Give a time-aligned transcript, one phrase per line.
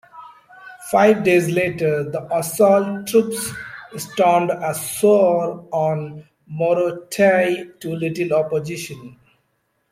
[0.89, 3.51] Five days later, the assault troops
[3.95, 9.15] stormed ashore on Morotai, to little opposition.